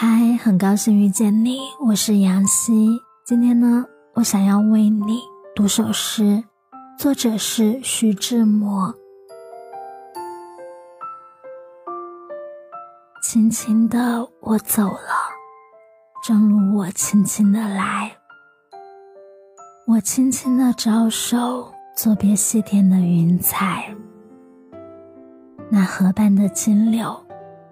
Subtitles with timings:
[0.00, 3.02] 嗨，很高兴遇见你，我是杨希。
[3.24, 5.18] 今天呢，我想要为你
[5.56, 6.44] 读首诗，
[6.96, 8.94] 作者是徐志摩。
[13.24, 15.16] 轻轻的我走了，
[16.24, 18.16] 正如我轻轻的来。
[19.84, 23.92] 我轻轻的招手，作别西天的云彩。
[25.68, 27.20] 那河畔的金柳。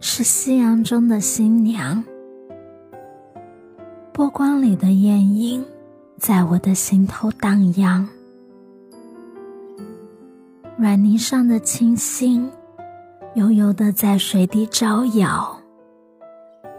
[0.00, 2.04] 是夕阳中的新娘，
[4.18, 5.64] 波光里的艳影，
[6.18, 8.04] 在我的心头荡漾。
[10.76, 12.44] 软泥上的青荇，
[13.36, 15.56] 悠悠的在水底招摇。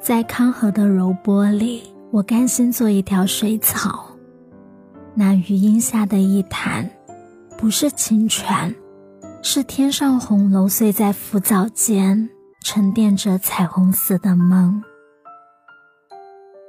[0.00, 4.06] 在康河的柔波里，我甘心做一条水草。
[5.12, 6.88] 那余荫下的一潭，
[7.58, 8.72] 不是清泉，
[9.42, 12.30] 是天上红楼碎在浮藻间。
[12.62, 14.80] 沉淀着彩虹似的梦，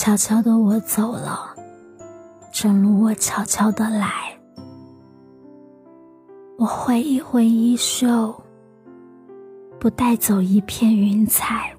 [0.00, 1.54] 悄悄的我走了，
[2.50, 4.34] 正如我悄悄的来。
[6.56, 8.34] 我挥一挥衣袖，
[9.78, 11.76] 不带走一片云彩。